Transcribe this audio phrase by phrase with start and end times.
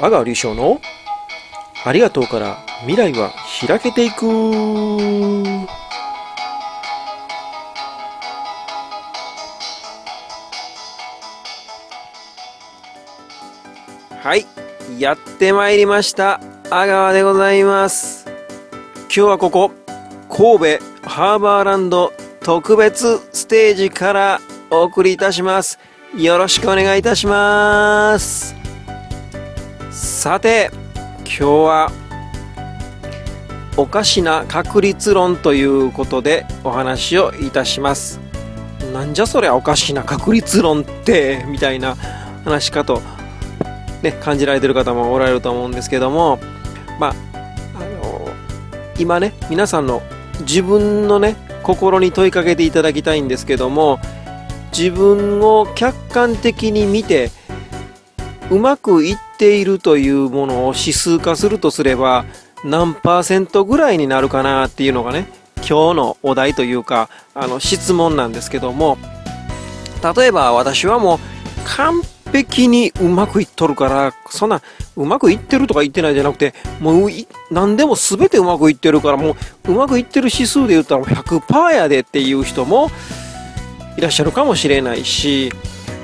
[0.00, 0.80] 阿川隆翔の
[1.84, 3.32] ありがとうから未来は
[3.66, 4.26] 開けていく。
[14.22, 14.46] はい
[15.00, 16.40] やってまいりました。
[16.70, 18.26] 阿川でございます。
[19.04, 19.72] 今日はここ
[20.28, 24.40] 神戸ハーバーランド特別ステージから
[24.70, 25.78] お送りいたします。
[26.16, 28.61] よろしくお願いいたします。
[30.22, 30.70] さて
[31.24, 31.92] 今日は
[33.76, 38.20] おかしな確率論ということでお話をいたします。
[38.92, 41.96] なんじゃそりゃおかしな確率論ってみたいな
[42.44, 43.02] 話かと
[44.02, 46.38] ね感じられてる方もおられると思うんですけども
[47.00, 47.14] まあ
[47.74, 48.30] あの
[49.00, 50.02] 今ね皆さんの
[50.42, 51.34] 自分のね
[51.64, 53.98] 心に問いかけていただきたいんですけども
[54.70, 57.32] 自分を客観的に見て
[58.52, 62.24] うまくいってているというものを指数化するとすれば
[62.64, 65.26] 何パーセントぐらいになるかなっていうのがね
[65.56, 68.98] 今日のお題というかあの質問なんですけども
[70.16, 71.18] 例えば私はもう
[71.64, 74.62] 完璧にうまくいっとるからそんな
[74.94, 77.10] うまくいってるとか言ってないじゃなくてもう
[77.50, 82.92] 何でも全てうまくいってるからもううまくいってる指数で言ったら100%やでっていう人も
[83.98, 85.50] いらっしゃるかもしれないし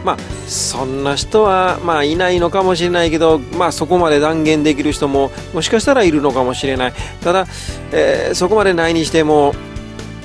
[0.04, 6.92] まあそんな人はまあいないのかもしれないけどまあそこまで断言できる人ももしかしたらいるのかもしれない。
[7.22, 7.46] ただ、
[7.92, 9.55] えー、そこまでないにしても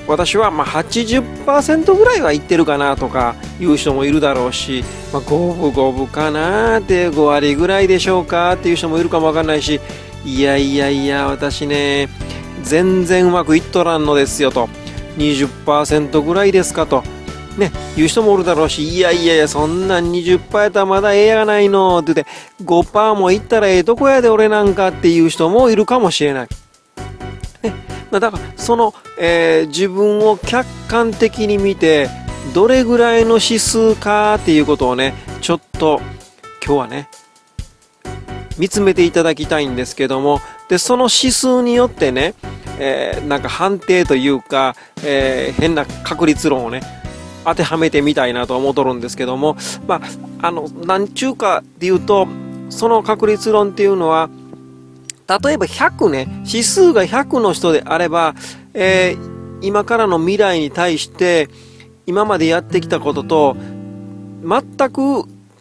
[0.07, 9.80] 私はまあ80%ぐらいはいってるかなとかいう人もいるだろうし、まあ、五分五分かなって5割ぐらいでしょうかっていう人もいるかもわかんないし
[10.25, 12.09] いやいやいや私ね
[12.63, 14.69] 全然うまくいっとらんのですよと。
[15.17, 17.03] 20%ぐらいですかと。
[17.57, 22.31] ね、言う人もおるだろうし、いやいやいや、そんなん20%やったらまだええやないのって言って、
[22.63, 26.47] 5%もいったらええとこやで俺なんかっていう人もいるかもしれない。
[27.61, 27.73] ね、
[28.11, 32.09] だから、その、えー、自分を客観的に見て、
[32.53, 36.02] どれぐらいの指数かっていうことをね、ちょっと
[36.65, 37.09] 今日はね、
[38.58, 42.33] 見つめていただきたいんですけども、で、その指数によってね、
[42.80, 46.81] えー、なんか判定というか、えー、変な確率論をね、
[47.43, 50.02] 当てはめてみたいなと思うとるんですけども、ま
[50.42, 52.27] あ、あの、なんちゅうかで言うと、
[52.70, 54.30] その確率論っていうのは、
[55.27, 58.36] 例えば100ね、指数が100の人であれば、
[58.73, 61.49] えー、今からの未来に対して、
[62.05, 63.55] 今までやってきたことと、
[64.43, 64.61] 全
[64.92, 65.02] く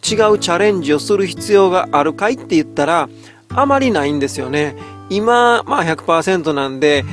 [0.03, 3.09] 違うチャレンジをする必要があるかいって言ったら、
[3.49, 4.75] あまりないんですよね。
[5.09, 7.05] 今、まあ100%なんで、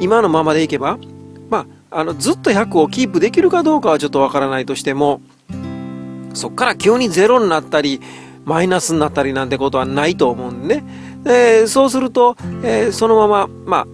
[0.00, 0.98] 今のままでいけば、
[1.90, 5.20] あ、のずっと100をキープできるかどうかはちょっとわからないとしても
[6.34, 8.00] そっから急にゼロになったり
[8.44, 10.84] マイナスになったりなんてことはないと思うんでね、
[11.24, 13.86] えー、そうすると、えー、そのまままあ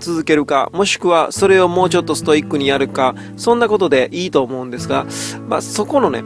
[0.00, 5.06] 続けるかもしくはそれをもうちょっとストイックにやるかそんなことでいいと思うんですが、
[5.46, 6.24] まあ、そこのね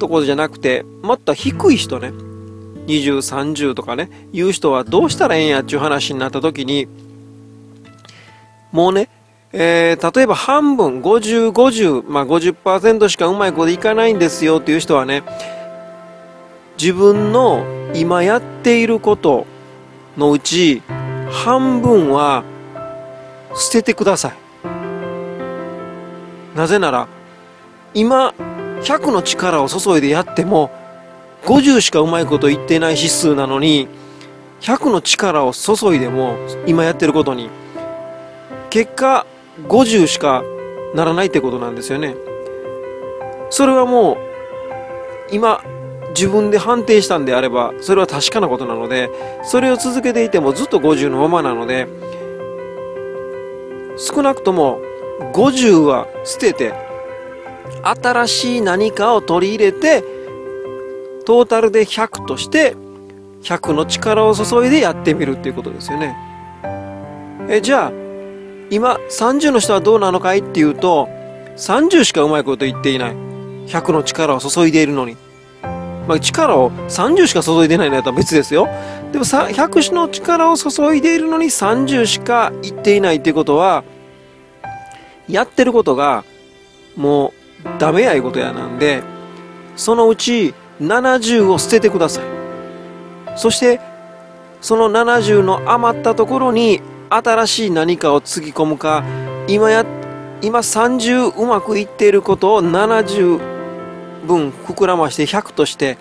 [0.00, 2.08] ところじゃなくてもっと低い人ね
[2.88, 6.88] 2030とかねいう人はどうしたらええんやっちゅう話になった時に
[8.72, 9.08] もうね
[9.52, 15.22] えー、例えば半分、50、50、まあ50%しかうまい子でいかないんですよっていう人はね、
[16.78, 17.64] 自分の
[17.94, 19.46] 今やっていること
[20.16, 20.82] のうち
[21.30, 22.44] 半分は
[23.54, 24.32] 捨ててください。
[26.56, 27.08] なぜなら、
[27.94, 28.34] 今
[28.82, 30.70] 100の力を注いでやっても
[31.44, 33.88] 50しかうまいこと言ってない指数なのに
[34.60, 36.36] 100の力を注いでも
[36.66, 37.50] 今やってることに
[38.70, 39.26] 結果
[39.60, 40.42] 50しか
[40.94, 42.14] ならないってことなんですよね。
[43.50, 44.16] それはもう
[45.30, 45.62] 今
[46.14, 49.10] 自分で判定したんであればそれは確かなことなので
[49.44, 51.86] それを続けていてもずっと50のままなので
[53.96, 54.80] 少なくとも
[55.32, 56.74] 50は捨てて
[57.82, 60.02] 新しい何かを取り入れて
[61.24, 62.74] トータルで100として
[63.42, 66.16] 100の力を注いでやってみるっていうことですよね。
[67.48, 68.01] えじゃあ
[68.72, 71.06] 今30の人はどうなのかいっていうと
[71.56, 73.32] 30しかうまいこと言っていない。
[73.66, 75.16] 100の力を注いでいるのに、
[76.08, 78.66] まあ、力を30しか注いでないのやったら別ですよ。
[79.12, 83.84] でも100の力を注いでいるのに30しか言っていないっていうことは
[85.28, 86.24] やってることが
[86.96, 87.34] も
[87.64, 89.02] うダメやいうことやなんで
[89.76, 92.24] そのうち70を捨ててください。
[93.36, 93.80] そして
[94.62, 96.80] その70の余ったところに
[97.16, 99.04] 新しい何かをつぎ込むか
[99.48, 99.84] 今や
[100.40, 103.38] 今30うまくいっていることを70
[104.26, 105.98] 分膨らまして100として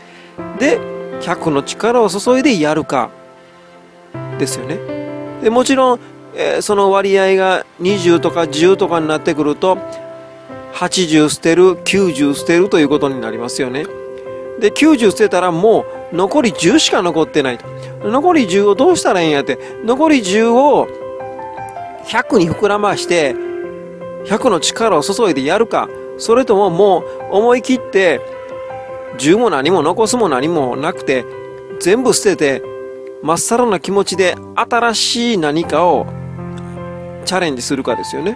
[0.60, 0.80] で
[1.22, 3.12] 100の力を注いでやるか
[4.40, 4.80] ですよね。
[5.44, 6.00] でもちろん、
[6.36, 9.78] えー、その割合が20とか10とかになってくると
[10.74, 13.86] 80捨てる90捨てるということになりますよね。
[14.60, 17.66] で90捨てたらもう残り10しか残ってないと。
[18.04, 20.88] 残り10をどうしたらいいんやって残り10を
[22.12, 23.34] 100に膨らまして
[24.25, 25.88] 100の力を注いでやるか
[26.18, 28.19] それとももう思い切って
[29.18, 31.25] 10も何も残すも何もなくて
[31.80, 32.63] 全部捨てて
[33.24, 36.06] まっさらな気持ちで新しい何かを
[37.24, 38.36] チャレンジするかですよね。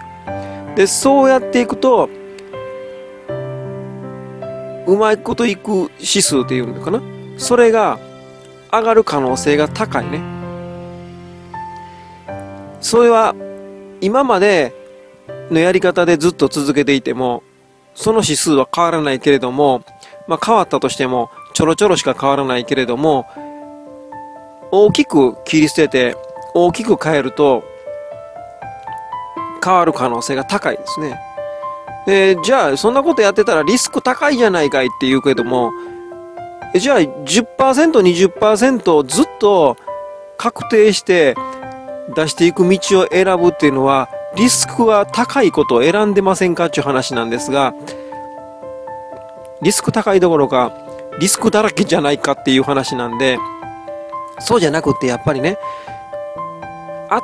[0.74, 2.08] でそうやっていくと
[4.86, 7.02] うまいこといく指数っていうのかな
[7.36, 7.98] それが
[8.72, 10.22] 上がる可能性が高いね。
[12.80, 13.34] それは
[14.00, 14.74] 今まで
[15.50, 17.42] のやり方でずっと続けていても
[17.94, 19.84] その指数は変わらないけれども、
[20.28, 23.26] まあ、変わったとしてもちょろちょろしか変わらないけれども
[24.70, 26.16] 大きく切り捨てて
[26.54, 27.64] 大きく変えると
[29.64, 31.18] 変わる可能性が高いですね。
[32.06, 35.72] でじゃあそんなことやってたらリスク高いじゃないかいって言うけども
[36.74, 39.76] じゃあ 10%20% ずっと
[40.36, 41.34] 確定して
[42.14, 47.74] 出していく道を選ぶっていうのはリスクは高いことを選んでませんかっていう話なんですが
[49.62, 50.72] リスク高いどころか
[51.18, 53.38] リスクだらけじゃないかっていう話なんで
[54.38, 55.56] そうじゃなくてやっぱりね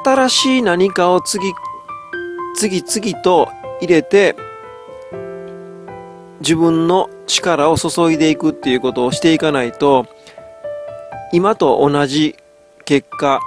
[0.05, 1.45] 新しい何かを次
[2.57, 3.51] 次々と
[3.81, 4.37] 入れて
[6.41, 10.07] 自分の力を注いでいくっていうことをしていかないと
[11.33, 12.37] 今と同じ
[12.85, 13.41] 結果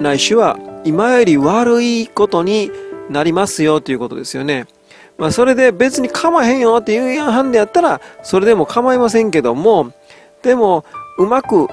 [0.00, 2.70] ないしは今より悪いことに
[3.10, 4.66] なりますよということですよね。
[5.18, 9.92] まあそれで別に構わへんよっていうやんはんでやったらそれでも構いませんけども
[10.42, 10.84] でも
[11.18, 11.68] うまく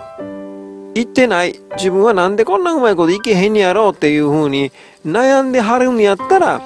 [0.94, 4.72] いってない自分はなんでこんなうまいこといけへんやろうっていうふうに
[5.06, 6.62] 悩んではるんやったら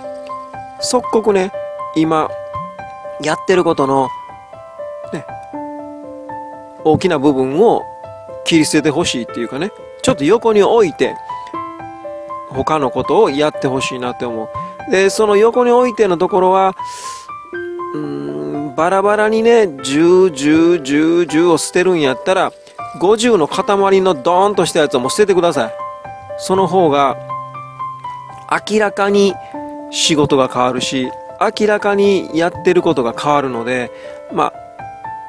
[0.82, 1.52] 即刻ね
[1.96, 2.30] 今
[3.22, 4.10] やってることの
[5.14, 5.26] ね
[6.84, 7.84] 大きな部分を
[8.44, 9.72] 切り捨ててほしいっていうかね
[10.02, 11.16] ちょっと横に置いて
[12.54, 14.50] 他のことをやってほしいなって思
[14.88, 14.92] う。
[14.92, 16.76] で、その横に置いてのところは、
[17.94, 22.52] うーん、バラバラにね、10、10、10、10を捨てるんやったら、
[23.00, 25.74] 50の塊のドーンとしたやつをもう捨ててください。
[26.38, 27.18] その方が、
[28.70, 29.34] 明らかに
[29.92, 31.10] 仕事が変わるし、
[31.60, 33.92] 明らかにやってることが変わるので、
[34.32, 34.54] ま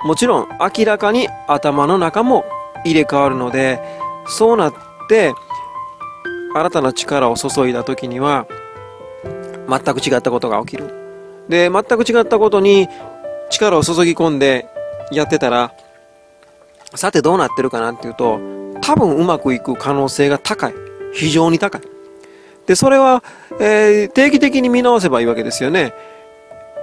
[0.03, 2.45] あ、もちろん明らかに頭の中も
[2.85, 3.81] 入れ替わるので、
[4.27, 4.75] そうなっ
[5.09, 5.35] て、
[6.55, 8.47] 新たな力を注いだ時には
[9.69, 10.89] 全く違ったことが起きる。
[11.49, 12.89] で全く違ったことに
[13.51, 14.67] 力を注ぎ込んで
[15.13, 15.75] やってたら
[16.95, 18.41] さてどうなってるかなっていうと
[18.81, 20.75] 多分うまくいく可能性が高い。
[21.15, 21.83] 非常に高い。
[22.67, 23.23] でそれは、
[23.61, 25.95] えー、定期的に見直せばいいわけですよね。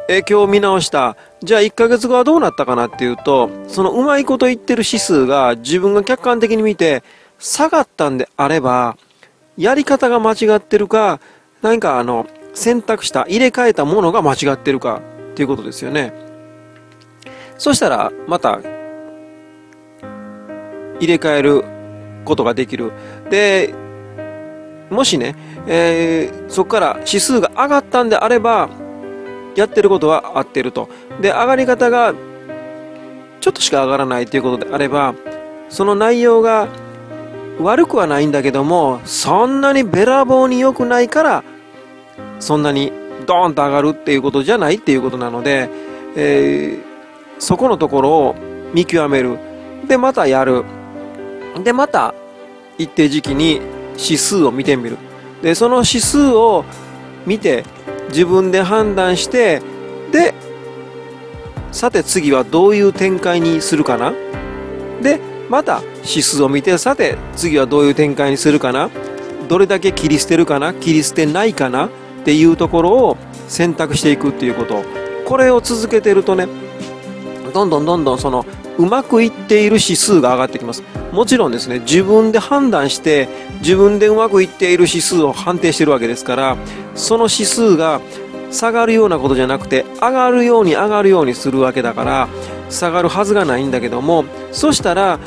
[0.08, 1.16] 影響を見直した。
[1.44, 7.04] じゃあ1ヶ月後はどうなったかなっていうとそのうまいこと言ってる指数が自分が客観的に見て
[7.40, 8.98] 下がったんであれば
[9.62, 11.20] やり方が間違ってるか、
[11.62, 16.14] 何かあの、選択した、入れ替えたものが間違ってるかっていうことですよね。
[17.60, 18.60] そしたら、また、
[21.00, 21.64] 入れ替える
[22.26, 22.92] ことができる。
[23.30, 23.72] で、
[24.90, 25.36] もしね、
[25.68, 28.68] えー、そこから指数が上がったんであれば、
[29.56, 30.90] やってることは合ってると。
[31.22, 32.16] で、上がり方が
[33.40, 35.14] ちょっとしか上がらないということであれば、
[35.70, 36.68] その内容が
[37.60, 41.44] 悪くはないんだけどもそんなにべらぼうに良くないから
[42.40, 42.92] そんなに
[43.26, 45.70] ドーンと上がるっていうことじゃないっていうことなので、
[46.16, 46.82] えー、
[47.40, 48.36] そこのところを
[48.74, 49.38] 見極める。
[49.88, 50.64] でまたやる。
[51.64, 52.14] でまた
[52.78, 53.62] 一定時期に
[53.98, 54.98] 指数を見てみる。
[55.42, 56.66] でその指数を
[57.26, 57.64] 見て
[58.10, 59.62] 自分で判断して
[60.12, 60.34] で
[61.72, 64.14] さて次はどういう展開にするかな。
[65.02, 68.90] でまた指数を見てさて次はどういう展開にするかな？
[69.48, 70.74] どれだけ切り捨てるかな？
[70.74, 71.88] 切り捨てないかな？
[71.88, 71.90] っ
[72.24, 73.18] ていうところを
[73.48, 74.84] 選択していくっていうこと。
[75.26, 76.48] これを続けてるとね
[77.54, 78.46] どんどんどんどんその
[78.78, 80.84] うまくいっている指数が上がってきます。
[81.12, 83.28] もちろんですね自分で判断して
[83.60, 86.58] 自分でうまくいっている指数を判定してるわけですから
[86.96, 88.00] その指数が
[88.50, 92.30] 下がるようなことじゃなくて上がるように上がるようにするわけだから
[92.70, 95.20] 下がるはずがないんだけどもそしたら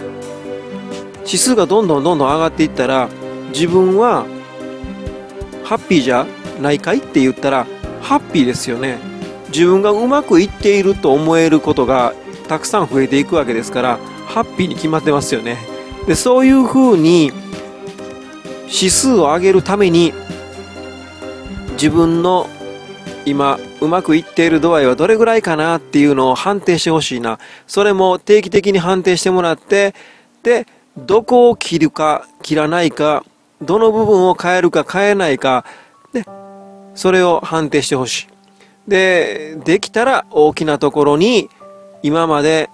[1.25, 3.09] 指数がどんどんどんどん上がっていったら
[3.49, 4.27] 自分は
[5.65, 6.27] ハッピーじゃ
[6.61, 7.67] ないかいって言ったら
[8.03, 8.99] ハッピーですよね
[9.49, 12.13] 自分がうまくいっていると思えることが
[12.49, 15.59] たくさん増えていくわけですからハッピーに決まってますよね。
[16.07, 17.33] で、そういう風に
[18.67, 20.13] 指数を上げるために
[21.73, 22.49] 自分の
[23.25, 27.39] 今うまくいっている度合いはどれぐらいかなっていうのを判定してほしいな。
[27.67, 29.95] それも定期的に判定してもらって、
[30.43, 30.67] で、
[30.97, 33.25] どこを切るか切らないか、
[33.61, 35.65] どの部分を変えるか変えないか、
[36.13, 36.25] で、
[36.95, 38.29] それを判定してほしい。
[38.89, 41.49] で、できたら大きなところに
[42.03, 42.69] 今まで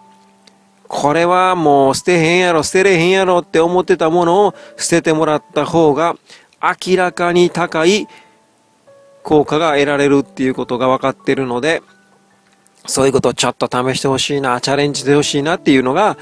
[0.88, 6.16] これはもう捨てへんやろ、捨てれへんやろって思ってたものを捨ててもらった方が
[6.60, 8.08] 明らかに高い
[9.22, 11.80] 効果が得られるっていうことが分かってるので、
[12.86, 16.18] そういうことをちょっと試してほしいな、チャレンジしてほしいなっていうのが、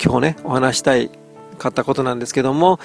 [0.00, 1.10] 今日ね、お話したい
[1.58, 2.78] かったことなんですけども、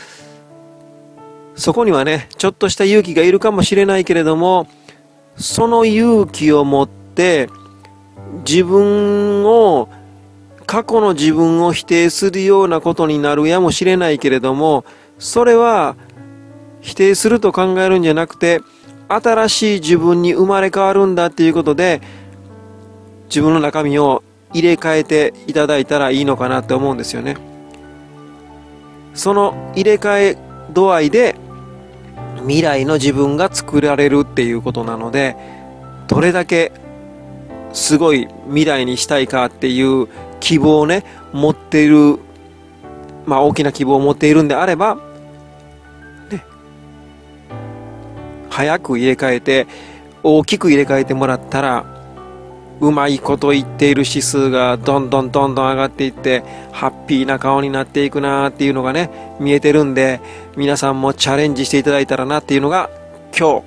[1.56, 4.68] そこにはね、ちょっとした勇気がいるかもしれないけれども、
[5.36, 7.50] その勇気を持って、
[8.48, 9.90] 自分を
[10.66, 14.86] 過去の自分を否定するようなことになるやもしれないけれども、
[15.18, 15.96] それは
[16.82, 18.62] 否定すると考えるんじゃなくて、
[19.08, 22.02] 新しい自分に生まれ変わるんだっていうことで、
[23.30, 24.24] 自分の中身を
[24.54, 27.38] 入れ替えていただいたらいいのかなって思うんですよね。
[29.14, 30.38] その入れ替え
[30.72, 31.36] 度合いで
[32.42, 35.36] 未来の自分が作られるっていうことなので、
[36.08, 36.72] どれだけ
[37.74, 40.08] すごい未来にしたいかっていう
[40.40, 42.20] 希望をね、持っている、
[43.26, 44.96] まあ大きな希望を持っているんであれば、
[46.32, 46.44] ね、
[48.50, 49.68] 早く入れ替えて、
[50.24, 51.86] 大きく入れ替えてもらったら、
[52.80, 60.22] うまいこと言っている指数がどんどんどんどん上がっていって、ハッピーな顔になっていくなーっていうのがね、見えてるんで、
[60.56, 62.90] 皆さんもチャレンジしていただいたらなっていうのが、
[63.38, 63.64] 今日、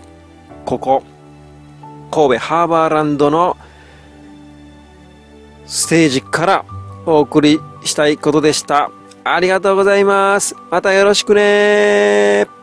[0.64, 1.02] ここ、
[2.10, 3.56] 神戸ハーバーランドの
[5.66, 6.64] ステージから
[7.06, 8.90] お送りしたいことでした。
[9.24, 10.56] ありがとうございます。
[10.70, 12.59] またよろしくね